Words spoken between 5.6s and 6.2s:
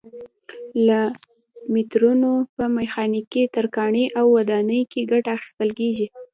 کېږي.